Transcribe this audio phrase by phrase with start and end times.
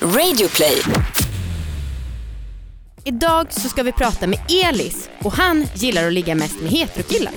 [0.00, 0.82] Radioplay.
[3.04, 7.32] Idag så ska vi prata med Elis och han gillar att ligga mest med heterokillar.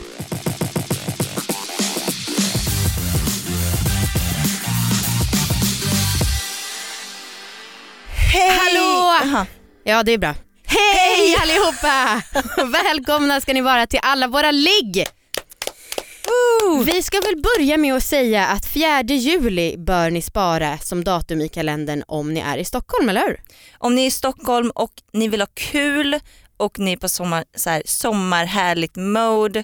[8.34, 8.50] Hej!
[8.50, 9.14] Hallå!
[9.24, 9.46] Jaha.
[9.84, 10.36] Ja det är bra.
[10.66, 12.22] Hej allihopa!
[12.84, 15.08] Välkomna ska ni vara till alla våra ligg.
[16.78, 21.42] Vi ska väl börja med att säga att 4 juli bör ni spara som datum
[21.42, 23.42] i kalendern om ni är i Stockholm, eller hur?
[23.78, 26.20] Om ni är i Stockholm och ni vill ha kul
[26.58, 29.64] och ni är på sommar, så här, sommarhärligt mode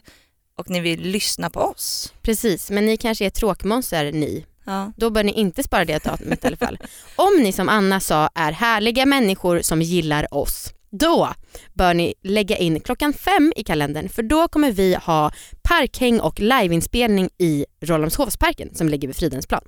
[0.57, 2.13] och ni vill lyssna på oss.
[2.21, 4.45] Precis, men ni kanske är tråkmånsar ni.
[4.63, 4.91] Ja.
[4.97, 6.79] Då bör ni inte spara det datumet i alla fall.
[7.15, 11.33] Om ni som Anna sa är härliga människor som gillar oss, då
[11.73, 15.31] bör ni lägga in klockan fem i kalendern för då kommer vi ha
[15.61, 19.61] parkhäng och liveinspelning i Rålambshovsparken som ligger vid Fridhemsplan.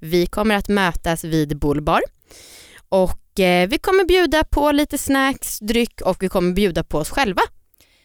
[0.00, 2.00] Vi kommer att mötas vid Bullbar
[2.88, 7.10] och eh, vi kommer bjuda på lite snacks, dryck och vi kommer bjuda på oss
[7.10, 7.42] själva.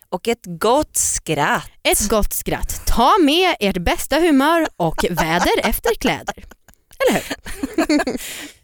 [0.10, 1.70] Och ett gott skratt.
[1.84, 2.86] Ett gott skratt.
[2.86, 6.46] Ta med ert bästa humör och väder efter kläder.
[7.00, 7.24] Eller hur?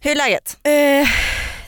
[0.00, 0.58] Hur är läget?
[0.62, 1.08] Eh,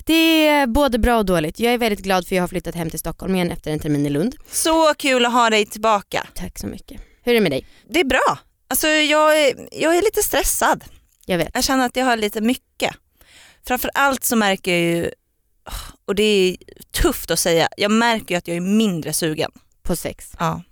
[0.06, 1.61] det är både bra och dåligt.
[1.61, 4.06] Jag är väldigt glad för jag har flyttat hem till Stockholm igen efter en termin
[4.06, 4.36] i Lund.
[4.50, 6.27] Så kul att ha dig tillbaka.
[6.34, 7.00] Tack så mycket.
[7.22, 7.67] Hur är det med dig?
[7.91, 8.39] Det är bra.
[8.69, 10.84] Alltså jag är, jag är lite stressad.
[11.27, 11.50] Jag vet.
[11.55, 12.95] Jag känner att jag har lite mycket.
[13.67, 15.11] Framförallt så märker jag ju,
[16.05, 16.56] och det är
[17.03, 19.50] tufft att säga, jag märker ju att jag är mindre sugen.
[19.83, 20.33] På sex.
[20.39, 20.62] Ja.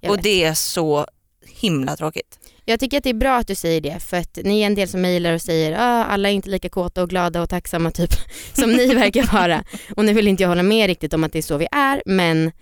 [0.00, 0.22] Jag Och vet.
[0.24, 1.06] det är så
[1.46, 2.38] himla tråkigt.
[2.70, 4.74] Jag tycker att det är bra att du säger det för att ni är en
[4.74, 7.90] del som mejlar och säger ah, alla är inte lika kåta och glada och tacksamma
[7.90, 8.10] typ
[8.52, 9.64] som ni verkar vara.
[9.96, 12.02] Och nu vill inte jag hålla med riktigt om att det är så vi är
[12.06, 12.52] men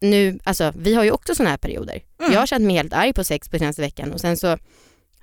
[0.00, 2.02] nu, alltså vi har ju också sådana här perioder.
[2.20, 2.32] Mm.
[2.32, 4.58] Jag har känt mig helt arg på sex på senaste veckan och sen så har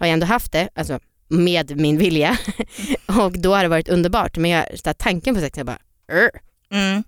[0.08, 2.38] jag ändå haft det, alltså med min vilja
[3.06, 5.80] och då har det varit underbart men jag, så tanken på sex är bara.
[6.72, 7.04] Mm.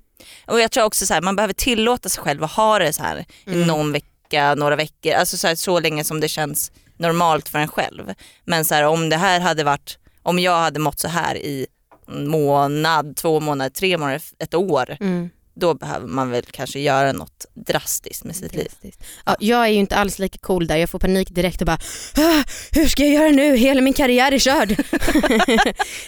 [0.45, 3.03] Och jag tror också så här, man behöver tillåta sig själv att ha det så
[3.03, 3.61] här Mm.
[3.61, 7.59] i någon vecka, några veckor, alltså så, här, så länge som det känns normalt för
[7.59, 8.13] en själv.
[8.45, 11.67] Men så här, om det här hade varit, om jag hade mått så här i
[12.07, 15.29] en månad, två månader, tre månader, ett år, Mm.
[15.55, 18.63] då behöver man väl kanske göra något drastiskt med sitt liv.
[18.63, 19.03] Drastiskt.
[19.25, 21.79] Ja, jag är ju inte alls lika cool där, jag får panik direkt och bara
[22.17, 24.71] ah, hur ska jag göra nu, hela min karriär är körd.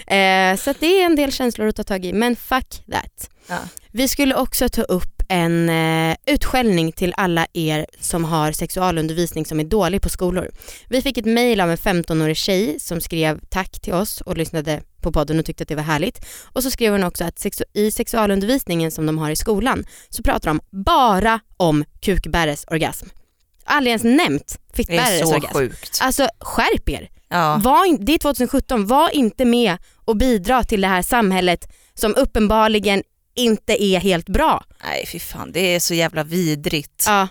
[0.07, 3.29] eh, så det är en del känslor att ta tag i men fuck that.
[3.47, 3.57] Ja.
[3.91, 9.59] Vi skulle också ta upp en eh, utskällning till alla er som har sexualundervisning som
[9.59, 10.49] är dålig på skolor.
[10.89, 14.81] Vi fick ett mejl av en 15-årig tjej som skrev tack till oss och lyssnade
[15.01, 16.25] på podden och tyckte att det var härligt.
[16.53, 20.23] Och så skrev hon också att sexu- i sexualundervisningen som de har i skolan så
[20.23, 23.05] pratar de bara om kukbäres orgasm.
[23.65, 25.53] Aldrig ens nämnt Det är så orgasm.
[25.57, 25.99] sjukt.
[26.01, 27.09] Alltså skärp er.
[27.29, 27.61] Ja.
[27.63, 32.15] Var in, det är 2017, var inte med och bidra till det här samhället som
[32.15, 33.03] uppenbarligen
[33.37, 34.63] inte är helt bra.
[34.83, 37.03] Nej fy fan, det är så jävla vidrigt.
[37.07, 37.27] Ja.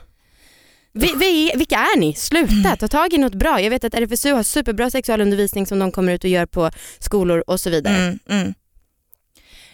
[0.92, 2.14] Vi, vi, vilka är ni?
[2.14, 3.60] Sluta, ta tag i något bra.
[3.60, 7.44] Jag vet att RFSU har superbra sexualundervisning som de kommer ut och gör på skolor
[7.46, 7.96] och så vidare.
[7.96, 8.54] Mm, mm.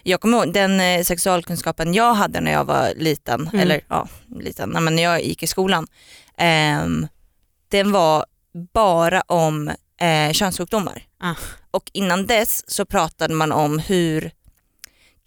[0.03, 3.59] Jag kommer ihåg den eh, sexualkunskapen jag hade när jag var liten, Mm.
[3.59, 4.07] eller ja,
[4.39, 5.87] liten, nej, men när jag gick i skolan.
[6.37, 7.07] ehm,
[7.71, 8.25] den var
[8.73, 9.67] bara om
[10.01, 11.03] eh, könssjukdomar.
[11.19, 11.33] Ah.
[11.71, 14.31] Och innan dess så pratade man om hur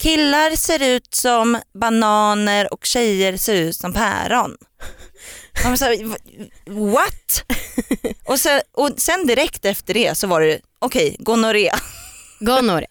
[0.03, 4.57] killar ser ut som bananer och tjejer ser ut som päron.
[5.63, 6.17] Man så här, "Va-
[6.91, 7.43] what?
[8.25, 11.71] och, sen, och sen direkt efter det så var det, okej, gonorré.
[12.39, 12.85] Gonorré.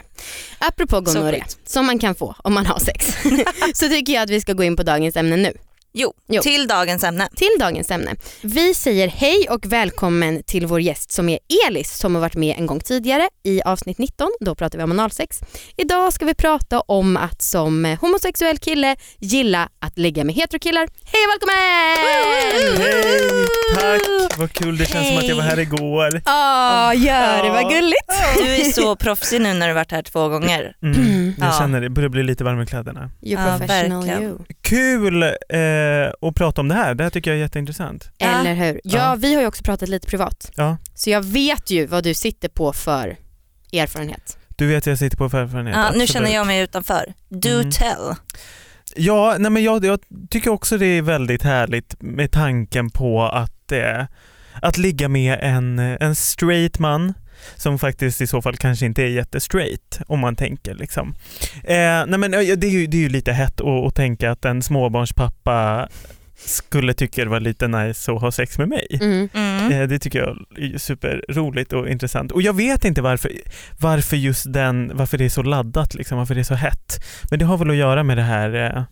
[0.59, 3.07] Apropå gonorré, som man kan få om man har sex,
[3.75, 5.53] så tycker jag att vi ska gå in på dagens ämne nu.
[5.99, 6.43] Jo, Jo.
[6.43, 7.29] till dagens ämne.
[7.37, 8.15] Till dagens ämne.
[8.43, 12.57] Vi säger hej och välkommen till vår gäst som är Elis som har varit med
[12.59, 14.29] en gång tidigare i avsnitt 19.
[14.41, 15.41] Då pratar vi om analsex.
[15.77, 20.89] Idag ska vi prata om att som homosexuell kille gilla att ligga med heterokillar.
[21.05, 22.77] Hej och välkommen!
[22.83, 24.39] Hej, tack!
[24.39, 26.23] Vad kul, det känns som att jag var här igår.
[26.25, 27.69] Ja, gör det, vad Ja.
[27.69, 28.07] gulligt.
[28.39, 30.77] Du är så proffsig nu när du varit här två gånger.
[30.83, 31.53] Mm, jag Ja.
[31.59, 33.01] känner det, börjar bli lite varm i kläderna.
[33.01, 33.11] You
[33.43, 34.23] Ja, professional verkligen.
[34.23, 34.39] you.
[34.63, 35.29] Kul eh,
[36.21, 38.11] att prata om det här, det här tycker jag är jätteintressant.
[38.19, 38.27] Ja.
[38.27, 38.81] Eller hur?
[38.85, 39.15] Ja, Ja.
[39.19, 40.51] vi har ju också pratat lite privat.
[40.57, 40.77] Ja.
[40.95, 43.17] Så jag vet ju vad du sitter på för
[43.73, 44.39] erfarenhet.
[44.57, 45.77] Du vet att jag sitter på för erfarenhet.
[45.77, 47.13] Ja, nu känner jag mig utanför.
[47.29, 47.71] Do Mm.
[47.71, 48.15] tell.
[48.97, 50.01] Ja, nej men jag, jag
[50.31, 54.05] tycker också det är väldigt härligt med tanken på att, eh,
[54.63, 57.15] att ligga med en, en straight man
[57.57, 61.15] som faktiskt i så fall kanske inte är jättestraight om man tänker liksom.
[61.65, 64.45] Eh, nej men det är ju, det är ju lite hett att, att tänka att
[64.45, 65.89] en småbarnspappa
[66.39, 68.87] skulle tycka det var lite nice att ha sex med mig.
[69.01, 69.29] Mm.
[69.35, 69.73] Mm.
[69.73, 72.33] Eh, Det tycker jag är superroligt och intressant.
[72.33, 73.33] Och jag vet inte varför,
[73.81, 77.05] varför just den, varför det är så laddat, liksom, varför det är så hett.
[77.31, 78.83] Men det har väl att göra med det här, eh,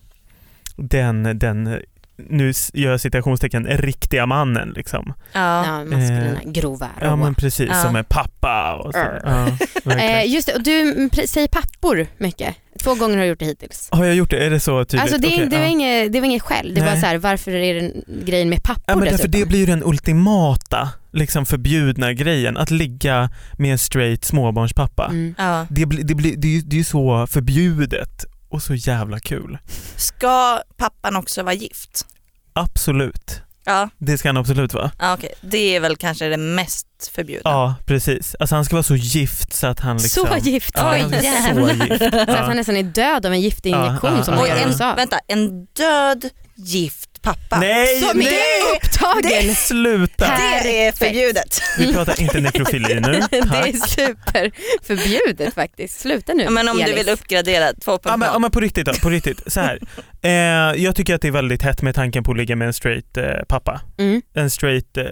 [0.77, 1.81] den, den
[2.17, 5.13] nu gör jag citationstecken, riktiga mannen liksom.
[5.33, 5.67] Ja.
[5.67, 7.17] Ja, maskulina, grova, Ja råa.
[7.17, 7.83] men precis, Ja.
[7.83, 9.05] som är pappa och så.
[9.25, 9.49] Ja.
[9.97, 12.55] Eh, just det, och du mm, säger pappor mycket.
[12.83, 13.89] Två gånger har du gjort det hittills.
[13.93, 14.47] Har jag gjort det?
[14.47, 15.03] Är det så tydligt?
[15.03, 15.69] Alltså det, är- Okej, det, var ja.
[15.71, 17.01] inget, det var inget skäll, det var Nej.
[17.01, 17.93] så här, varför är det
[18.25, 19.41] grejen med pappor Ja, men därför dessutom?
[19.41, 25.07] det blir ju den ultimata liksom förbjudna grejen, att ligga med en straight småbarnspappa.
[25.07, 25.35] Mm.
[25.39, 25.67] Ja.
[25.71, 28.25] Det, blir, det, blir, det, är ju, det är ju så förbjudet
[28.55, 29.59] och så jävla kul.
[29.97, 32.07] Ska pappan också vara gift?
[32.53, 33.41] Absolut.
[33.67, 34.91] Ja, Det ska han absolut vara.
[34.99, 35.33] ja okej.
[35.41, 37.51] Det är väl kanske det mest förbjudna.
[37.51, 38.37] Ja, precis.
[38.41, 40.27] Alltså han ska vara så gift så att han liksom...
[40.27, 40.71] Så gift.
[40.75, 41.99] Ja, Oj, så gift.
[41.99, 42.37] Så att Ja.
[42.37, 44.65] han nästan är död av en giftinjektion Ja, som ja, man gör i ja.
[44.65, 44.95] en, USA.
[44.95, 47.61] vänta, en död gift pappa.
[47.61, 48.77] Nej, Som är nej!
[48.77, 49.55] upptagen.
[49.55, 50.27] Sluta!
[50.63, 51.63] Det är förbjudet.
[51.79, 53.01] Vi pratar inte nekrofili nu.
[53.31, 53.89] det är Tack.
[53.91, 56.01] superförbjudet faktiskt.
[56.01, 56.97] Sluta nu Ja, men om du Elis.
[56.99, 58.01] vill uppgradera 2.0.
[58.05, 59.53] Ja men, ja men på riktigt då, på riktigt.
[59.53, 59.79] Så här.
[60.23, 62.75] Eh, jag tycker att det är väldigt hett med tanken på att ligga med en
[62.75, 63.81] straight eh, pappa.
[63.99, 64.23] Mm.
[64.35, 65.05] En straight eh,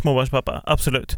[0.00, 1.12] småbarnspappa, absolut.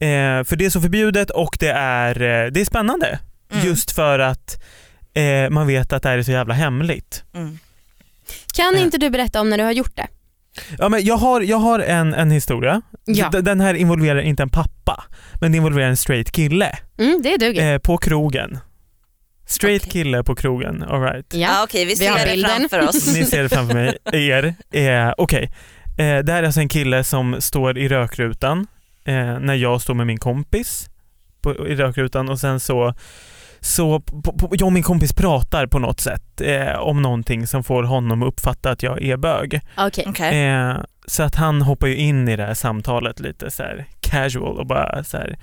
[0.00, 3.18] Eh, för det är så förbjudet och det är, eh, det är spännande.
[3.52, 3.66] Mm.
[3.66, 4.62] Just för att
[5.14, 7.24] eh, man vet att det här är så jävla hemligt.
[7.34, 7.58] Mm.
[8.54, 8.82] Kan Eh.
[8.82, 10.06] inte du berätta om när du har gjort det?
[10.78, 12.82] Ja, men jag har, jag har en, en historia.
[13.04, 13.28] Ja.
[13.28, 15.04] Den här involverar inte en pappa,
[15.40, 17.72] men det involverar en straight kille Mm, det duger.
[17.72, 18.58] eh, på krogen.
[19.46, 19.92] Straight Okej.
[19.92, 21.26] kille på krogen, alright.
[21.34, 21.64] Ja, Ja.
[21.64, 22.50] okej, vi Vi har ser det bilden.
[22.68, 23.14] framför oss.
[23.14, 24.54] Ni ser det framför mig, er.
[24.72, 25.44] Eh, Okej,
[25.98, 28.66] eh, det här är alltså en kille som står i rökrutan
[29.04, 30.86] eh, när jag står med min kompis
[31.42, 32.94] på, i rökrutan och sen så
[33.60, 37.64] så på, på, jag och min kompis pratar på något sätt eh, om någonting som
[37.64, 39.60] får honom att uppfatta att jag är bög.
[39.76, 40.04] Okej.
[40.08, 40.44] Okej.
[40.48, 40.76] Eh,
[41.06, 44.66] så att han hoppar ju in i det här samtalet lite så här casual och
[44.66, 45.38] bara så här.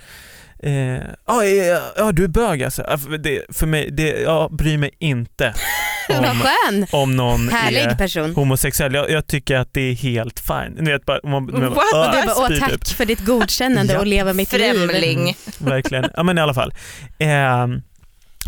[0.64, 2.84] Eh, ja, ja, ja, du är bög alltså.
[3.20, 5.54] Det, för mig, det, jag bryr mig inte
[6.10, 6.86] Vad om, skön.
[6.92, 8.36] om någon är Härlig person.
[8.36, 8.94] homosexuell.
[8.94, 10.78] Jag, jag tycker att det är helt fine.
[10.80, 11.78] Ni vet bara, man, man, What?
[11.96, 12.88] ah, Du bara, åh tack typ.
[12.88, 14.00] för ditt godkännande Ja.
[14.00, 14.74] och leva mitt liv.
[14.74, 15.36] Främling.
[15.58, 16.06] Verkligen.
[16.16, 16.74] Ja men i alla fall.
[17.20, 17.68] Eh,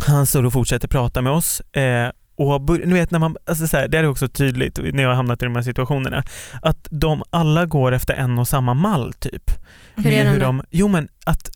[0.02, 1.60] han står och fortsätter prata med oss.
[1.60, 5.10] Eh, och ni vet när man, alltså så här, det är också tydligt när jag
[5.10, 6.22] har hamnat i de här situationerna,
[6.62, 9.50] att de alla går efter en och samma mall typ.
[9.96, 10.62] Hur är Med de?
[10.70, 11.50] Jo men att,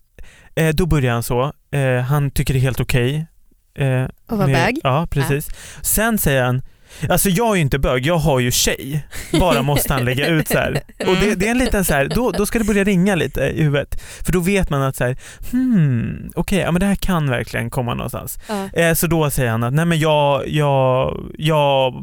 [0.55, 3.27] eh, då börjar han så, eh, han tycker det är helt okej.
[3.75, 4.79] eh, Och vara bög?
[4.83, 5.47] Ja precis.
[5.81, 6.61] Sen säger han,
[7.09, 9.07] alltså jag är ju inte bög, jag har ju tjej.
[9.39, 10.71] Bara måste han lägga ut så här.
[11.07, 13.41] Och det, det är en liten så här, då, då ska det börja ringa lite
[13.41, 14.01] i huvudet.
[14.25, 15.17] För då vet man att så här,
[15.51, 18.39] hmm, okej, ja, men det här kan verkligen komma någonstans.
[18.47, 18.69] Ja.
[18.73, 21.93] Eh, så då säger han att nej men jag, jag, jag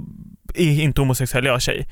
[0.55, 1.87] är inte homosexuell, jag är tjej.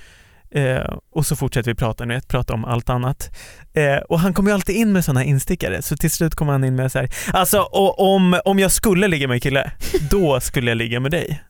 [0.54, 3.30] Eh, och så fortsätter vi prata, nu, prata om allt annat.
[3.72, 6.64] Eh, och han kommer ju alltid in med sådana instickare, så till slut kommer han
[6.64, 9.72] in med så här, alltså och, om, om jag skulle ligga med en kille,
[10.10, 11.42] då skulle jag ligga med dig.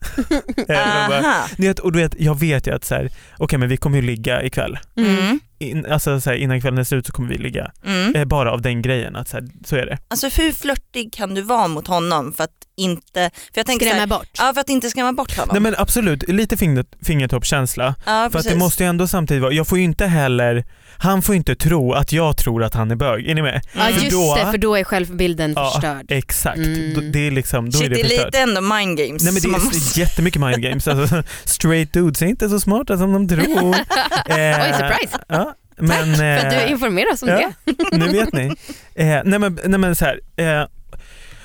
[0.69, 3.77] Eh, bara, vet, och du vet, jag vet ju att så här, okej men vi
[3.77, 4.79] kommer ju ligga ikväll.
[4.97, 5.41] Mm.
[5.63, 7.71] In, alltså så här, innan kvällen är slut så kommer vi ligga.
[7.87, 8.15] Mm.
[8.15, 9.99] Eh, bara av den grejen, att så, här, så är det.
[10.09, 14.01] Alltså hur flörtig kan du vara mot honom för att inte, för jag tänker Skrämma
[14.01, 14.29] här, bort.
[14.39, 15.49] ja, för att inte skrämma bort honom.
[15.53, 17.95] Nej men absolut, lite finger, fingertoppskänsla.
[18.07, 20.65] ja, För att det måste ju ändå samtidigt vara, jag får ju inte heller,
[20.99, 23.29] han får inte tro att jag tror att han är bög.
[23.29, 23.61] Är ni med?
[23.75, 23.95] Ja Mm.
[23.95, 26.07] För just då- det, för då är självbilden Ja, förstörd.
[26.13, 27.13] Exakt, Mm.
[27.13, 29.23] Det är liksom, då Shit, är det det är lite ändå mind games.
[29.23, 30.01] Nej men det är måste...
[30.01, 30.89] jättemycket mind games.
[30.89, 33.77] Alltså, straight dudes är inte så smarta som de tror.
[34.27, 35.19] Eh, Oj, surprise.
[35.29, 35.50] Ja,
[35.81, 37.53] men, För att eh, du informerar oss om ja.
[37.65, 37.97] det.
[37.97, 38.47] nu vet ni.
[38.95, 40.21] Eh, nej, men, nej men så här.
[40.37, 40.67] Eh,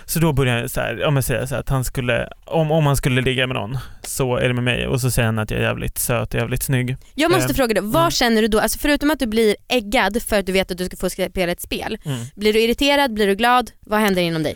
[0.07, 2.71] så då börjar jag så här, ja, men säga så här att han skulle, om,
[2.71, 5.39] om han skulle ligga med någon så är det med mig och så säger han
[5.39, 6.97] att jag är jävligt söt och jävligt snygg.
[7.15, 8.11] Jag måste Eh, fråga dig, vad mm.
[8.11, 8.59] känner du då?
[8.59, 11.51] Alltså förutom att du blir äggad för att du vet att du ska få spela
[11.51, 11.97] ett spel.
[12.05, 12.19] Mm.
[12.35, 13.13] Blir du irriterad?
[13.13, 13.71] Blir du glad?
[13.79, 14.55] Vad händer inom dig?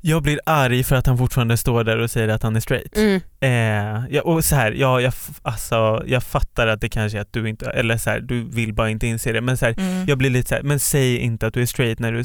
[0.00, 2.96] Jag blir arg för att han fortfarande står där och säger att han är straight.
[2.96, 3.20] Mm.
[3.40, 5.12] Eh, ja, och så här, ja, jag,
[5.42, 8.74] alltså, jag fattar att det kanske är att du inte, eller så här, du vill
[8.74, 10.06] bara inte inse det, men så här, Mm.
[10.08, 12.24] jag blir lite så här, men säg inte att du är straight när du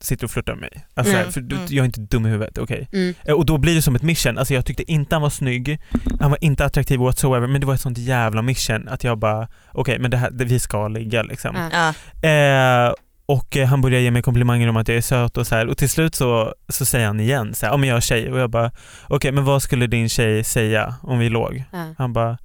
[0.00, 0.86] sitter och flörtar med mig.
[0.94, 1.66] Alltså, Mm, för du, mm.
[1.70, 2.88] jag är inte dum i huvudet, okej?
[2.92, 3.14] Mm.
[3.24, 5.80] Eh, Och då blir det som ett mission, alltså jag tyckte inte han var snygg,
[6.20, 9.48] han var inte attraktiv whatsoever, men det var ett sånt jävla mission att jag bara,
[9.72, 11.56] okej men det här, det, vi ska ligga liksom.
[11.56, 12.94] Eh,
[13.28, 15.66] och eh, han börjar ge mig komplimanger om att jag är söt och så här.
[15.66, 18.32] och till slut så, så säger han igen så här, ja men jag är tjej
[18.32, 18.70] och jag bara,
[19.08, 21.64] okej men vad skulle din tjej säga om vi låg?
[21.72, 21.94] Ja.
[21.98, 22.38] Han bara,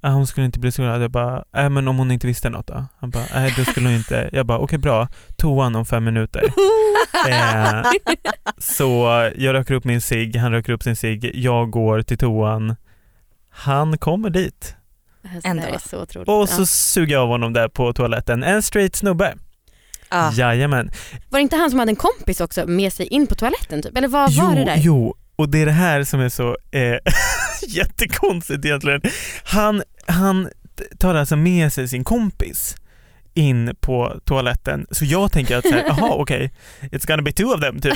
[0.00, 1.02] "Ah, hon skulle inte bli så glad.
[1.02, 2.84] Jag bara, nej men om hon inte visste något då?
[3.00, 4.30] Han bara, nej då skulle hon inte.
[4.32, 6.42] Jag bara, okej bra, toan om fem minuter.
[7.28, 7.82] Eh,
[8.58, 8.86] så
[9.36, 12.76] jag röker upp min cigg, han röker upp sin cigg, jag går till toan.
[13.50, 14.76] Han kommer dit.
[15.44, 15.62] Ändå.
[15.80, 16.22] Så.
[16.26, 16.66] Och så Ja.
[16.66, 18.42] suger jag av honom där på toaletten.
[18.42, 19.34] En straight snubbe.
[20.14, 20.32] Ja.
[20.32, 20.90] Jajamän.
[21.30, 23.98] Var det inte han som hade en kompis också med sig in på toaletten typ?
[23.98, 24.76] Eller vad var jo, det där?
[24.76, 26.98] Jo, och det är det här som är så eh,
[27.68, 29.00] jättekonstigt egentligen.
[29.44, 30.48] Han, han
[30.98, 32.76] tar alltså med sig sin kompis
[33.34, 34.86] in på toaletten.
[34.90, 37.92] Så jag tänker att så här, jaha okej, it's gonna be two of them typ.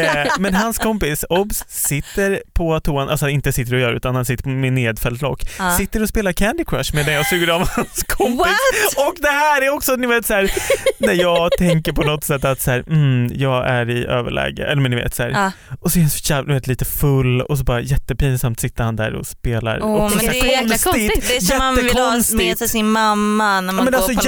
[0.00, 4.24] Eh, men hans kompis, obs, sitter på toan, alltså inte sitter och gör utan han
[4.24, 5.42] sitter med nedfällt lock.
[5.58, 5.76] Ja.
[5.76, 8.38] Sitter och spelar Candy Crush medan jag suger av hans kompis.
[8.38, 9.06] What?
[9.08, 10.50] Och det här är också, ni vet så här,
[10.98, 14.82] när jag tänker på något sätt att så här, mm, jag är i överläge, eller
[14.82, 15.52] men ni vet så här, Ja.
[15.80, 18.96] och så är han så jävla, vet, lite full och så bara jättepinsamt sitter han
[18.96, 19.80] där och spelar.
[19.82, 21.28] Åh, och men så här det är jäkla konstigt.
[21.28, 23.98] Det är som man vill ha med sig sin mamma när Ja, man men går
[24.00, 24.24] alltså på något.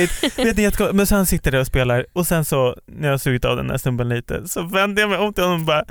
[0.00, 0.58] Jättekonstigt.
[0.58, 0.92] vet ni.
[0.92, 3.56] Men så han sitter där och spelar och sen så när jag har sugit av
[3.56, 5.84] den här snubben lite så vänder jag mig om till honom och bara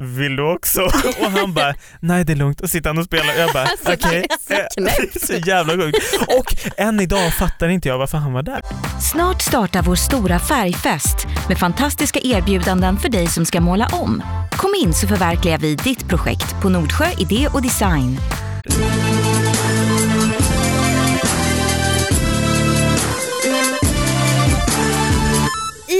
[0.00, 0.80] vill du också?
[1.20, 2.60] Och han bara, nej det är lugnt.
[2.60, 4.26] Och sitter han och spelar och jag bara, Alltså, okej.
[4.48, 5.98] Det är så jävla sjukt.
[6.28, 8.60] Och än idag fattar inte jag varför han var där.
[9.12, 14.22] Snart startar vår stora färgfest med fantastiska erbjudanden för dig som ska måla om.
[14.50, 18.18] Kom in så förverkligar vi ditt projekt på Nordsjö Idé och Design.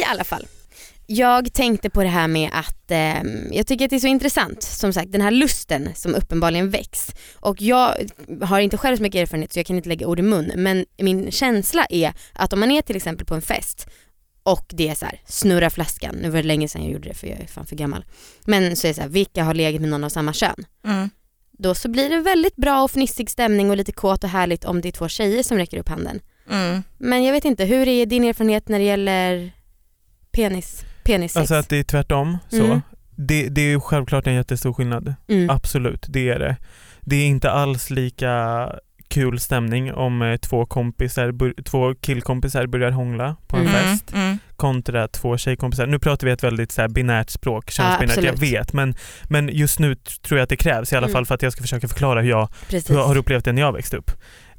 [0.08, 0.46] Alla fall.
[1.06, 4.62] Jag tänkte på det här med att eh, jag tycker att det är så intressant,
[4.62, 7.14] som sagt den här lusten som uppenbarligen väcks.
[7.34, 7.94] Och jag
[8.42, 10.84] har inte själv så mycket erfarenhet så jag kan inte lägga ord i mun men
[10.98, 13.88] min känsla är att om man är till exempel på en fest
[14.42, 17.14] och det är så här, snurra flaskan, nu var det länge sedan jag gjorde det
[17.14, 18.04] för jag är fan för gammal.
[18.44, 20.64] Men så är det så här, vilka har legat med någon av samma kön?
[20.84, 21.10] Mm.
[21.52, 24.80] Då så blir det väldigt bra och fnissig stämning och lite kåt och härligt om
[24.80, 26.20] det är två tjejer som räcker upp handen.
[26.50, 26.82] Mm.
[26.98, 29.52] Men jag vet inte, hur är din erfarenhet när det gäller
[30.42, 31.36] penis, penissex?
[31.36, 32.38] Alltså att det är tvärtom.
[32.48, 32.64] Så.
[32.64, 32.80] Mm.
[33.16, 35.14] Det, det är ju självklart en jättestor skillnad.
[35.28, 35.50] mm.
[35.50, 36.56] Absolut, det är det.
[37.00, 38.68] Det är inte alls lika
[39.08, 43.72] kul stämning om eh, två, kompisar, två killkompisar börjar hångla på en Mm.
[43.74, 44.38] fest Mm.
[44.56, 45.86] kontra två tjejkompisar.
[45.86, 48.52] Nu pratar vi ett väldigt så här, binärt språk, könsbinärt, jag absolut.
[48.52, 48.72] vet.
[48.72, 51.12] Men, men just nu tror jag att det krävs i alla Mm.
[51.14, 53.62] fall för att jag ska försöka förklara hur jag hur jag har upplevt det när
[53.62, 54.10] jag växte upp.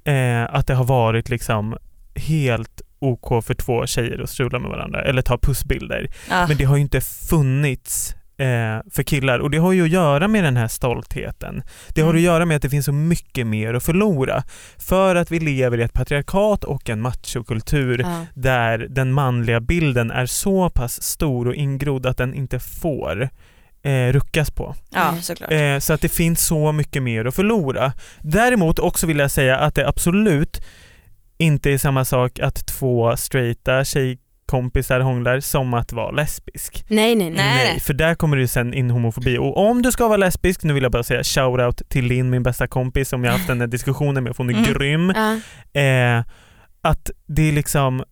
[0.03, 1.77] Eh, att det har varit liksom
[2.15, 6.07] helt OK för två tjejer att strula med varandra eller ta pussbilder.
[6.29, 6.47] Ja.
[6.47, 10.27] Men det har ju inte funnits eh, för killar och det har ju att göra
[10.27, 11.63] med den här stoltheten.
[11.95, 12.17] Det har Mm.
[12.19, 14.43] att göra med att det finns så mycket mer att förlora.
[14.77, 18.25] För att vi lever i ett patriarkat och en machokultur Ja.
[18.33, 23.29] där den manliga bilden är så pass stor och ingrodd att den inte får
[23.81, 24.75] eh, ruckas på.
[24.93, 25.51] ja, såklart.
[25.51, 27.93] Eh, så att det finns så mycket mer att förlora.
[28.21, 30.61] Däremot också vill jag säga att det absolut
[31.39, 36.85] inte är samma sak att två straighta tjejkompisar hånglar som att vara lesbisk.
[36.89, 37.55] Nej nej nej.
[37.55, 37.79] Nej.
[37.79, 39.37] för där kommer det sen in homofobi.
[39.37, 42.43] Och om du ska vara lesbisk, nu vill jag bara säga shoutout till Linn, min
[42.43, 44.73] bästa kompis som jag haft den här diskussionen med, för hon är Mm.
[44.73, 45.13] grym.
[45.15, 45.33] Ja.
[45.81, 46.23] Eh,
[46.81, 48.03] att det är liksom,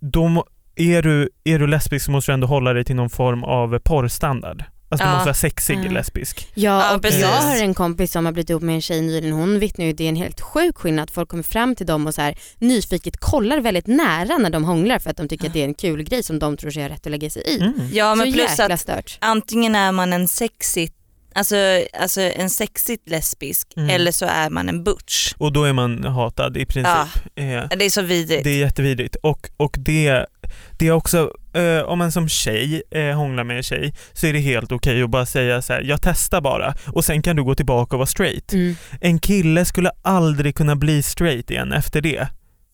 [0.00, 0.42] de,
[0.76, 3.78] är, du, är du lesbisk så måste du ändå hålla dig till någon form av
[3.78, 4.64] porrstandard.
[4.88, 5.14] Alltså du Ja.
[5.14, 5.90] måste vara sexig Ja.
[5.90, 6.48] lesbisk.
[6.54, 7.20] Ja, Ja, och precis.
[7.20, 9.32] jag har en kompis som har blivit ihop med en tjej nyligen.
[9.36, 11.10] Hon vittnar ju det är en helt sjuk skillnad.
[11.10, 14.98] Folk kommer fram till dem och så här nyfiket kollar väldigt nära när de hånglar
[14.98, 16.88] för att de tycker att det är en kul grej som de tror sig ha
[16.88, 17.60] rätt att lägga sig i.
[17.60, 17.88] Mm.
[17.92, 19.18] Ja men så plus jäkla att stört.
[19.20, 20.92] antingen är man en sexigt
[21.34, 21.56] Alltså,
[22.00, 23.90] alltså en sexigt lesbisk Mm.
[23.90, 25.32] eller så är man en butch.
[25.38, 26.92] Och då är man hatad i princip.
[27.34, 27.44] Eh,
[27.78, 28.44] Det är så vidrigt.
[28.44, 29.16] det är jättevidrigt.
[29.22, 30.26] Och, och det,
[30.78, 34.32] det är också, eh, om man som tjej eh, hånglar med en tjej så är
[34.32, 37.44] det helt okej att bara säga så här: jag testar bara och sen kan du
[37.44, 38.52] gå tillbaka och vara straight.
[38.52, 38.76] Mm.
[39.00, 42.28] En kille skulle aldrig kunna bli straight igen efter det.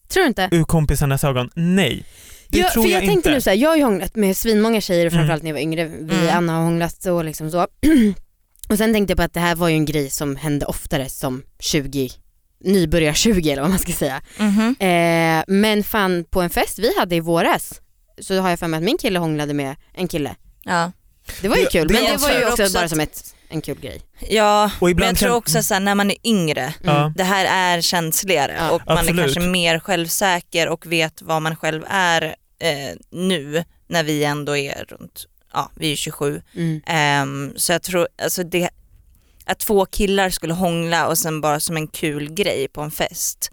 [0.08, 0.48] Tror du inte?
[0.52, 2.04] Ur kompisarnas ögon, nej.
[2.48, 3.30] Det Ja, tror för jag, jag, tänkte inte.
[3.30, 5.12] nu så här, jag har ju hånglat med svinmånga tjejer Mm.
[5.12, 5.84] framförallt när jag var yngre.
[5.84, 6.36] Vi Mm.
[6.36, 7.66] Anna har hånglat och liksom så.
[8.68, 11.08] och sen tänkte jag på att det här var ju en grej som hände oftare
[11.08, 12.10] som 20,
[12.64, 14.22] nybörjar 20 eller vad man ska säga.
[14.38, 14.76] Mhm.
[14.78, 17.80] Eh, men fan på en fest vi hade i våras
[18.20, 20.34] så har jag för mig att min kille hånglade med en kille.
[20.64, 20.92] Ja.
[21.40, 23.34] Det var ju kul det men det var ju också, också bara att- som ett,
[23.48, 24.02] en kul grej.
[24.28, 27.12] ja, Och men jag tror kan- också så här, när man är yngre, Ja.
[27.16, 29.18] det här är känsligare Ja, och man absolut.
[29.20, 32.22] är kanske mer självsäker och vet vad man själv är
[32.58, 36.42] eh, nu när vi ändå är runt, ja vi är 27.
[36.56, 36.80] Mm.
[36.86, 38.70] Ehm, så jag tror, alltså det,
[39.44, 43.52] att två killar skulle hångla och sen bara som en kul grej på en fest,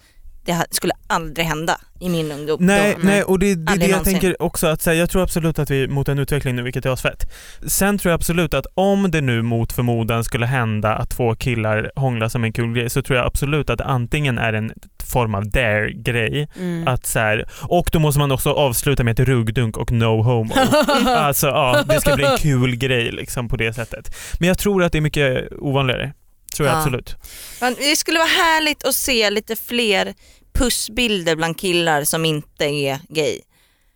[0.58, 2.58] det skulle aldrig hända i min ungdom.
[2.62, 4.14] Nej, Då- nej och det, det är det jag någonsin.
[4.14, 6.86] tänker också att här, jag tror absolut att vi är mot en utveckling nu vilket
[6.86, 7.32] är asfett.
[7.68, 11.92] Sen tror jag absolut att om det nu mot förmodan skulle hända att två killar
[11.96, 14.72] hånglar som en kul grej så tror jag absolut att det antingen är en
[15.14, 16.88] form av dare-grej Mm.
[16.88, 20.54] att så här, och då måste man också avsluta med ett ruggdunk och no homo.
[21.08, 24.16] alltså ja, det ska bli en kul grej liksom på det sättet.
[24.40, 26.14] Men jag tror att det är mycket ovanligare.
[26.56, 26.80] tror jag Ja.
[26.80, 27.16] absolut.
[27.62, 30.14] Men det skulle vara härligt att se lite fler
[30.60, 33.40] pussbilder bland killar som inte är gay.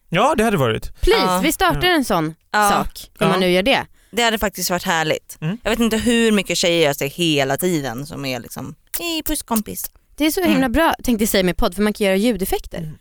[0.10, 1.01] Ja det hade varit.
[1.01, 1.39] Please, Ja.
[1.43, 2.70] vi startar en sån Ja.
[2.70, 3.27] sak om Ja.
[3.27, 3.86] man nu gör det.
[4.12, 5.38] Det hade faktiskt varit härligt.
[5.41, 5.58] Mm.
[5.63, 9.91] Jag vet inte hur mycket tjejer jag ser hela tiden som är liksom, hej pusskompis.
[10.15, 12.77] Det är så himla bra tänkte jag säga med podd för man kan göra ljudeffekter.
[12.77, 12.98] Mm.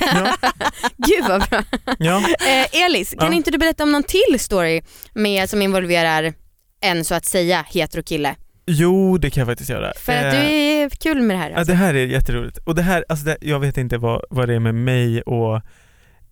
[0.00, 0.36] Ja.
[0.96, 1.62] Gud vad bra.
[1.98, 2.18] ja.
[2.46, 3.36] Eh, Elis, kan Ja.
[3.36, 4.82] inte du berätta om någon till story
[5.14, 6.34] med, som involverar
[6.80, 8.36] en så att säga hetero kille?
[8.66, 9.92] Jo det kan jag faktiskt göra.
[9.96, 10.44] För att du Eh,
[10.84, 11.50] är kul med det här.
[11.50, 11.72] Ja, Alltså.
[11.72, 12.58] det här är jätteroligt.
[12.58, 15.56] Och det här, alltså det, jag vet inte vad, vad det är med mig och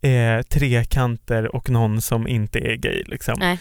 [0.09, 3.05] eh, trekanter och någon som inte är gay.
[3.07, 3.35] Liksom.
[3.39, 3.59] Nej.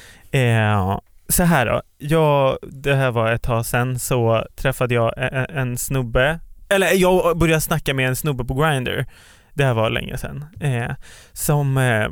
[0.51, 0.99] Eh,
[1.29, 5.77] så här då, jag, det här var ett tag sedan så träffade jag en, en
[5.77, 9.05] snubbe, eller jag började snacka med en snubbe på Grindr.
[9.53, 10.91] det här var länge sedan, eh,
[11.33, 12.07] som eh,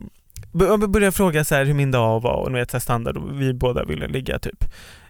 [0.87, 3.53] började fråga så här hur min dag var och vet så här standard och vi
[3.53, 4.65] båda ville ligga typ.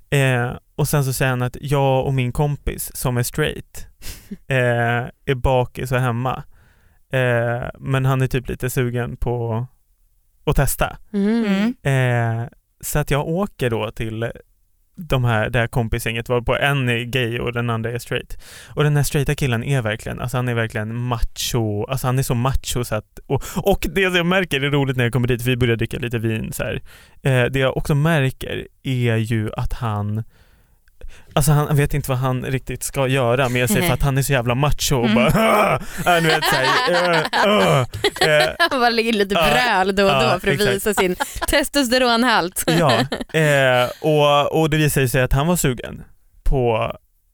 [0.10, 3.88] Eh, och sen så säger han att jag och min kompis som är straight
[4.48, 6.44] eh, är bakis och hemma.
[7.14, 9.68] Eh, men han är typ lite sugen på
[10.44, 10.98] att testa.
[11.14, 11.76] Mm.
[11.84, 12.48] Eh,
[12.82, 14.32] så att jag åker då till
[14.96, 18.38] de här, det här kompisgänget var på en är gay och den andra är straight.
[18.76, 22.24] Och den här straighta killen är verkligen, alltså han är verkligen macho, alltså han är
[22.24, 25.46] så macho så att, och, och det jag märker är roligt när jag kommer dit,
[25.46, 26.82] vi börjar dricka lite vin så här.
[27.22, 30.24] Eh, det jag också märker är ju att han
[31.34, 34.22] Alltså han vet inte vad han riktigt ska göra med sig för att han är
[34.22, 35.16] så jävla macho och Mm.
[35.16, 35.76] bara
[36.18, 37.80] äh, nu vet, så här, äh,
[38.28, 40.72] äh, äh, Han bara lägger lite bröl då och då för att exakt.
[40.72, 41.16] visa sin
[41.48, 42.64] testosteronhalt.
[42.68, 42.92] Ja,
[43.40, 46.04] eh, och, och det visade sig att han var sugen
[46.44, 46.92] på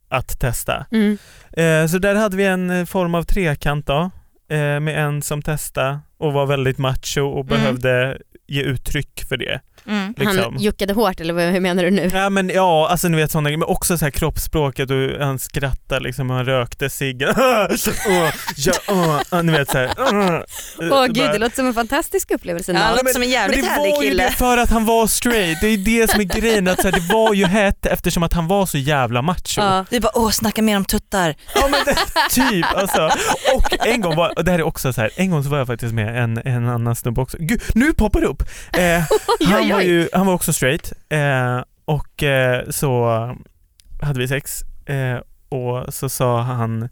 [0.08, 0.86] att testa.
[0.92, 1.18] Mm.
[1.52, 4.10] Eh, så där hade vi en form av trekant då,
[4.50, 7.46] eh, med en som testade och var väldigt macho och Mm.
[7.46, 8.18] behövde
[8.48, 9.60] ge uttryck för det.
[9.88, 10.14] Mm.
[10.16, 10.38] Liksom.
[10.38, 12.10] Han juckade hårt eller vad hur menar du nu?
[12.14, 15.38] Ja men ja, alltså ni vet sådana grejer, men också så här kroppsspråket och han
[15.38, 17.34] skrattade liksom, han rökte ciggen.
[18.88, 19.90] Åh, ja, ni vet såhär.
[20.90, 22.72] Åh gud det låter som en fantastisk upplevelse.
[22.72, 24.24] Ja, låter men- som en Men jävligt det härlig var ju kille.
[24.24, 26.92] det för att han var straight, det är det som är grejen, att så här,
[26.92, 29.60] det var ju hett eftersom att han var så jävla macho.
[29.60, 29.84] Ja.
[29.90, 31.34] Du bara, åh snacka mer om tuttar.
[31.54, 31.96] Ja men det,
[32.30, 33.10] typ alltså.
[33.54, 35.58] Och en gång var, och det här är också så här, en gång så var
[35.58, 37.36] jag faktiskt med en, en annan snubbe också.
[37.40, 38.42] Gud, nu poppar det upp!
[38.72, 39.02] Eh,
[39.50, 43.34] han, var ju, han var också straight eh, och eh, så
[44.02, 46.88] hade vi sex eh, och så sa han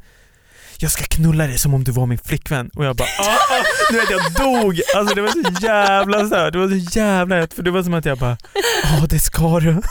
[0.78, 2.70] jag ska knulla dig som om du var min flickvän.
[2.76, 6.50] Och jag bara ah, ah, du vet jag dog, alltså det var så jävla här,
[6.50, 8.36] det var så jävla hett för det var som att jag bara
[8.82, 9.72] ja det ska du.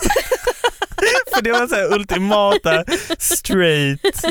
[1.35, 2.83] för det var så här ultimata
[3.19, 4.25] straight,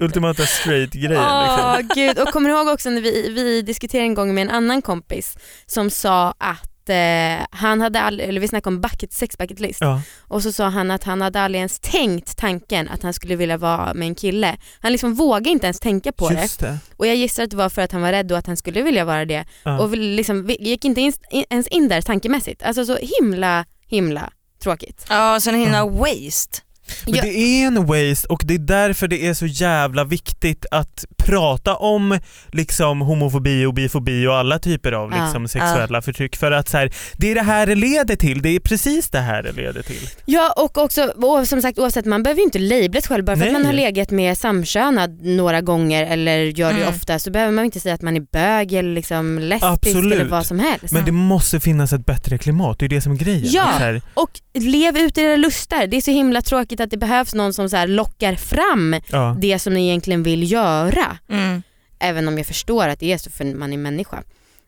[0.00, 1.88] ultimata straight grejen Åh liksom.
[1.94, 4.82] gud, och kommer du ihåg också när vi, vi diskuterade en gång med en annan
[4.82, 5.36] kompis
[5.66, 9.78] som sa att eh, han hade aldrig, eller vi snackade om bucket, sex bucket list
[9.80, 10.02] Ja.
[10.20, 13.56] och så sa han att han hade aldrig ens tänkt tanken att han skulle vilja
[13.56, 14.56] vara med en kille.
[14.80, 16.78] Han liksom vågade inte ens tänka på det Just det.
[16.96, 18.82] och jag gissar att det var för att han var rädd och att han skulle
[18.82, 19.78] vilja vara det Ja.
[19.80, 22.62] och liksom, vi- gick inte in, in, ens in där tankemässigt.
[22.62, 24.30] Alltså så himla himla
[24.62, 25.06] tråkigt.
[25.08, 26.58] Ja, sen himla waste.
[27.06, 27.22] Men Ja.
[27.22, 31.74] det är en waste och det är därför det är så jävla viktigt att prata
[31.76, 32.18] om
[32.52, 35.24] liksom homofobi och bifobi och alla typer av Ja.
[35.24, 38.48] liksom, sexuella förtryck för att så här, det är det här det leder till, det
[38.48, 40.08] är precis det här det leder till.
[40.24, 43.36] Ja och också och som sagt oavsett man behöver ju inte labla sig själv bara
[43.36, 43.48] för Nej.
[43.48, 46.88] att man har legat med samkönad några gånger eller gör det Mm.
[46.88, 50.12] ofta så behöver man inte säga att man är bög eller liksom lesbisk Absolut.
[50.12, 50.92] eller vad som helst.
[50.92, 53.44] Men det måste finnas ett bättre klimat, det är det som är grejen.
[53.46, 54.00] Ja.
[54.14, 55.86] Och lev ut era lustar.
[55.86, 59.36] Det är så himla tråkigt att det behövs någon som så här lockar fram ja.
[59.40, 61.18] det som ni egentligen vill göra.
[61.30, 61.62] Mm.
[61.98, 64.22] Även om jag förstår att det är så för man är människa.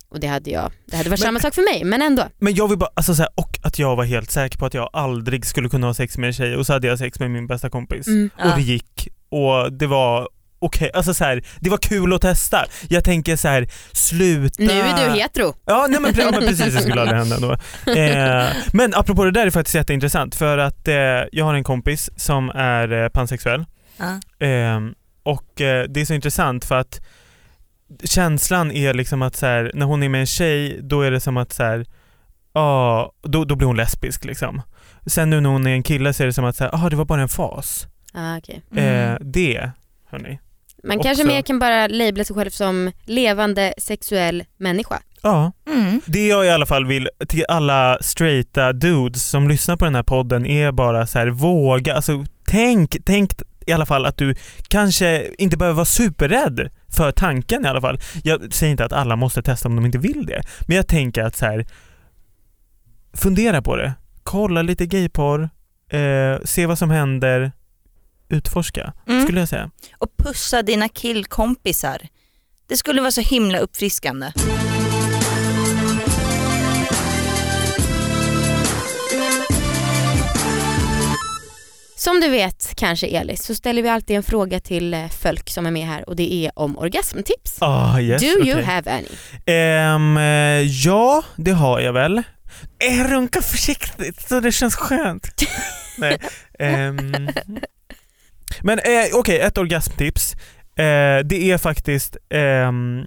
[0.09, 2.25] Och det hade, jag, det hade varit Men- samma sak för mig men ändå.
[2.39, 4.75] Men jag vill bara, alltså så här, och att jag var helt säker på att
[4.75, 7.31] jag aldrig skulle kunna ha sex med en tjej och så hade jag sex med
[7.31, 8.07] min bästa kompis.
[8.07, 8.31] Mm.
[8.39, 8.51] Ja.
[8.51, 12.67] och det gick och det var okej, alltså så här, det var kul att testa.
[12.89, 14.63] Jag tänker så här, sluta...
[14.63, 15.55] Nu är du hetero.
[15.65, 17.53] Ja, nej men, ja, men precis, det skulle aldrig hända då.
[17.93, 20.95] Eh, men apropå det där är faktiskt jätteintressant för att eh,
[21.33, 23.65] jag har en kompis som är eh, pansexuell
[23.97, 24.47] Ja.
[24.47, 24.81] eh,
[25.23, 27.01] och eh, det är så intressant för att
[28.05, 31.21] känslan är liksom att så här, när hon är med en tjej då är det
[31.21, 31.87] som att så här,
[32.55, 34.63] ja, då, då blir hon lesbisk liksom.
[35.07, 36.91] Sen nu när hon är en kille så är det som att så här, ah,
[36.91, 37.87] det var bara en fas.
[38.13, 38.61] Ah, okay.
[38.73, 39.13] Mm.
[39.13, 39.71] Eh, det,
[40.11, 40.39] hörni.
[40.87, 44.99] Man Också- kanske mer kan bara labla sig själv som levande sexuell människa.
[45.23, 46.01] Ja, Mm.
[46.07, 50.03] det jag i alla fall vill till alla straighta dudes som lyssnar på den här
[50.03, 53.31] podden är bara så här, våga, alltså tänk, tänk
[53.67, 54.35] i alla fall att du
[54.69, 57.99] kanske inte behöver vara superrädd för tanken i alla fall.
[58.25, 61.23] Jag säger inte att alla måste testa om de inte vill det, men jag tänker
[61.25, 61.67] att så här,
[63.15, 63.93] fundera på det.
[64.23, 65.49] Kolla lite gayporr,
[65.91, 67.53] eh, se vad som händer,
[68.29, 69.23] utforska, Mm.
[69.25, 69.71] skulle jag säga.
[69.99, 72.09] Och pussa dina killkompisar.
[72.69, 74.33] Det skulle vara så himla uppfriskande.
[81.97, 85.67] Som du vet kanske Elis så ställer vi alltid en fråga till eh, folk som
[85.67, 87.57] är med här och det är om orgasmtips.
[87.63, 88.63] Ah, yes, Do you okej.
[88.65, 89.09] have any?
[89.47, 92.23] Eh, ja, det har jag väl.
[92.79, 95.29] Eh, runka försiktigt så det känns skönt.
[95.99, 96.19] Nej.
[96.59, 97.29] ehm.
[98.63, 100.33] Men eh, okej, ett orgasmtips.
[100.77, 103.03] Eh, det är faktiskt ehm,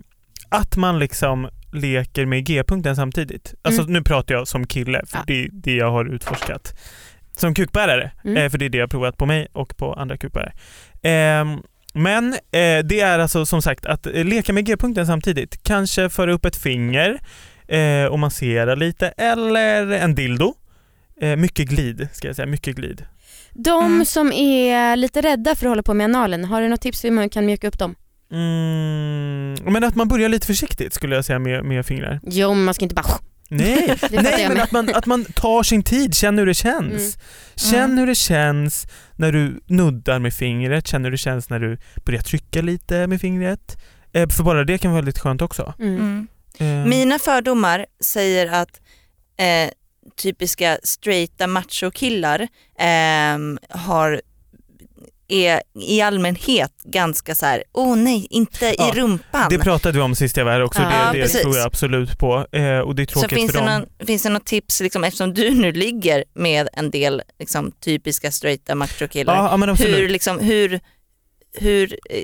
[0.49, 3.53] att man liksom leker med G-punkten samtidigt.
[3.61, 3.93] Alltså Mm.
[3.93, 5.23] nu pratar jag som kille för Ja.
[5.27, 6.73] det är det jag har utforskat.
[7.37, 8.37] Som kukbärare, Mm.
[8.37, 10.53] eh, för det är det jag har provat på mig och på andra kukbärare.
[11.03, 11.61] Ehm,
[11.93, 15.63] men eh, det är alltså som sagt att eh, leka med G-punkten samtidigt.
[15.63, 17.19] Kanske föra upp ett finger
[17.67, 20.53] eh, och massera lite eller en dildo.
[21.21, 23.05] Eh, mycket glid ska jag säga, mycket glid.
[23.53, 24.05] De Mm.
[24.05, 27.11] som är lite rädda för att hålla på med analen, har du något tips hur
[27.11, 27.95] man kan mjuka upp dem?
[28.31, 32.19] Mm, men att man börjar lite försiktigt skulle jag säga med, med fingrar.
[32.23, 33.05] Jo, men man ska inte bara...
[33.51, 36.91] Nej, Nej men att man, att man tar sin tid, känner hur det känns.
[36.91, 37.11] Mm.
[37.55, 37.97] Känn Mm.
[37.97, 42.21] hur det känns när du nuddar med fingret, känn hur det känns när du börjar
[42.21, 43.77] trycka lite med fingret.
[44.13, 45.73] Eh, för bara det kan vara väldigt skönt också.
[45.79, 46.27] Mm.
[46.59, 46.81] Mm.
[46.83, 48.81] Eh, Mina fördomar säger att
[49.37, 49.71] eh,
[50.15, 52.47] typiska straighta machokillar
[52.79, 54.21] ehm, har
[55.31, 59.47] är i allmänhet ganska så här: åh nej, inte Ja, i rumpan.
[59.49, 62.17] det pratade vi om sist jag var här också, Ja, det, det tror jag absolut
[62.17, 62.47] på.
[62.51, 63.85] Eh, och det är Så tråkigt finns för det, dem.
[63.99, 68.31] någon, finns det något tips, liksom, eftersom du nu ligger med en del liksom, typiska
[68.31, 70.79] straighta machokillar, Ja, hur, liksom, hur,
[71.53, 72.23] hur eh,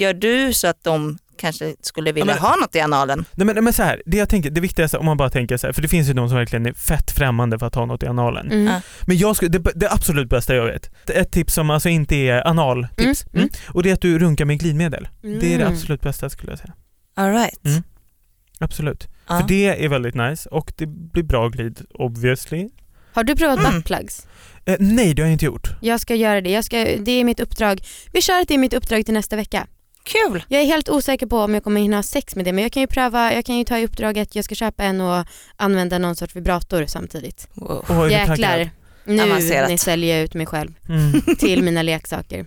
[0.00, 3.24] gör du så att de kanske skulle vilja men- ha något i analen?
[3.34, 5.66] Nej, men, men så här, det jag tänker, det viktigaste om man bara tänker så
[5.66, 8.02] här, för det finns ju de som verkligen är fett främmande för att ha något
[8.02, 8.52] i analen.
[8.52, 8.80] Mm.
[9.06, 12.46] Men jag skulle, det, det absolut bästa jag vet, ett tips som alltså inte är
[12.48, 13.48] analtips, Mm, mm.
[13.68, 15.08] och det är att du runkar med glidmedel.
[15.22, 15.72] Det är det Mm.
[15.72, 16.72] absolut bästa skulle jag säga.
[17.16, 17.64] All right.
[17.66, 17.82] Mm.
[18.58, 19.08] Absolut.
[19.28, 19.40] Ja.
[19.40, 22.68] För det är väldigt nice och det blir bra glid obviously.
[23.12, 23.72] Har du provat Mm.
[23.74, 24.26] buttplugs?
[24.66, 25.68] Eh, nej det har jag inte gjort.
[25.80, 26.50] Jag ska göra det.
[26.50, 27.80] Jag ska, det är mitt uppdrag.
[28.12, 29.66] Vi kör att det är mitt uppdrag till nästa vecka.
[30.04, 30.44] Kul!
[30.48, 32.72] Jag är helt osäker på om jag kommer hinna ha sex med det men jag
[32.72, 35.26] kan ju pröva, jag kan ju ta i uppdraget, jag ska köpa en och
[35.56, 37.48] använda någon sorts vibrator samtidigt.
[37.54, 37.84] Wow.
[37.88, 38.70] Vad Jäklar,
[39.04, 39.70] nu, Avancerat.
[39.70, 41.20] nu säljer jag ut mig själv Mm.
[41.38, 42.46] till mina leksaker.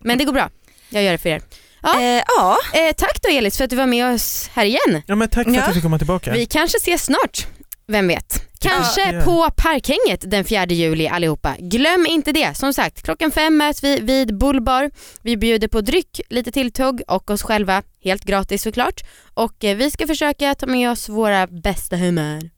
[0.00, 0.50] Men det går bra,
[0.90, 1.42] jag gör det för er.
[1.82, 2.00] Ja.
[2.02, 5.02] Eh, ja, Eh, tack då Elis för att du var med oss här igen.
[5.06, 5.60] Ja men tack för Ja.
[5.60, 6.32] att jag fick komma tillbaka.
[6.32, 7.46] Vi kanske ses snart,
[7.86, 8.47] vem vet?
[8.60, 9.24] Kanske Ja.
[9.24, 11.54] på Parkhänget den 4 juli allihopa.
[11.58, 12.56] Glöm inte det.
[12.56, 14.90] Som sagt, klockan fem möts vi vid Bullbar.
[15.22, 17.82] Vi bjuder på dryck, lite tilltugg och oss själva.
[18.04, 19.00] Helt gratis såklart.
[19.34, 22.40] Och eh, vi ska försöka ta med oss våra bästa humör.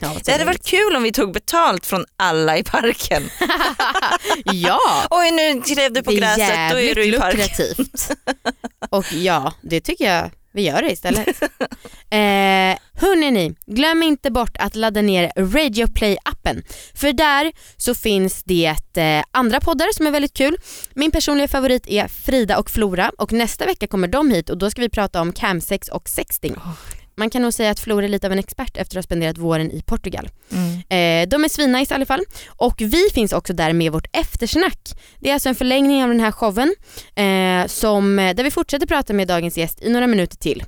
[0.00, 3.22] Ja, det hade varit kul om vi tog betalt från alla i parken.
[4.44, 4.78] Ja,
[5.10, 6.38] Oj nu klev du på det är gräset,
[6.70, 7.40] då är jävligt du i parken.
[7.40, 8.10] lukrativt.
[8.90, 11.42] Och ja, det tycker jag vi gör det istället.
[12.10, 16.62] Eh, hörni ni, glöm inte bort att ladda ner Radio Play-appen.
[16.94, 20.56] För där så finns det eh, andra poddar som är väldigt kul.
[20.94, 24.70] Min personliga favorit är Frida och Flora och nästa vecka kommer de hit och då
[24.70, 26.54] ska vi prata om camsex och sexting.
[27.16, 29.38] Man kan nog säga att Flora är lite av en expert efter att ha spenderat
[29.38, 30.28] våren i Portugal.
[30.52, 30.74] Mm.
[30.74, 32.20] Eh, de är svinnice i alla fall.
[32.46, 34.78] Och vi finns också där med vårt eftersnack.
[35.18, 36.74] Det är alltså en förlängning av den här showen
[37.14, 40.64] eh, som, där vi fortsätter prata med dagens gäst i några minuter till.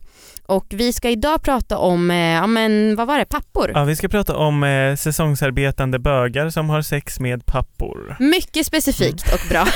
[0.47, 3.71] Och vi ska idag prata om, eh, ja men vad var det, pappor?
[3.75, 8.17] Ja, vi ska prata om eh, säsongsarbetande bögar som har sex med pappor.
[8.19, 9.67] Mycket specifikt och bra.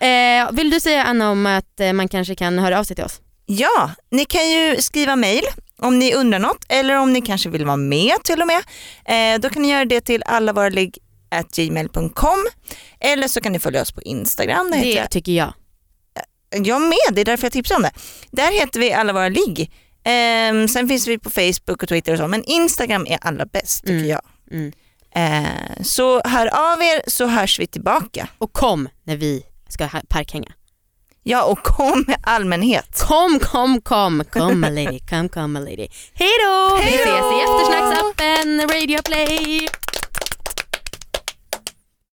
[0.08, 3.04] eh, vill du säga Anna om att eh, man kanske kan höra av sig till
[3.04, 3.20] oss?
[3.58, 5.42] Ja, ni kan ju skriva mail
[5.78, 8.62] om ni undrar något eller om ni kanske vill vara med till och med.
[9.04, 12.46] Eh, då kan ni göra det till allavaraligg@gmail.com
[13.00, 14.70] eller så kan ni följa oss på Instagram.
[14.70, 15.54] Där Det heter tycker jag.
[16.50, 16.66] jag.
[16.66, 17.90] jag med, det är därför jag tipsar om det.
[18.30, 19.60] Där heter vi Alla Våra Ligg.
[20.04, 23.80] Eh, sen finns vi på Facebook och Twitter och så, men Instagram är allra bäst
[23.80, 24.08] tycker Mm.
[24.08, 24.20] jag.
[24.52, 24.72] Mm.
[25.14, 28.28] Eh, så hör av er så hörs vi tillbaka.
[28.38, 30.52] Och kom när vi ska parkhänga.
[31.24, 33.04] Ja och kom med allmänhet.
[33.08, 35.88] Kom, kom, kom, kom my lady, kom, kom my lady.
[36.14, 36.76] Hej då!
[36.76, 39.68] Vi ses i eftersnacksappen, Radio Play.